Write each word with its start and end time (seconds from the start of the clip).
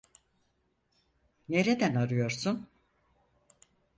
Nereden 1.49 1.95
arıyorsun? 1.95 2.67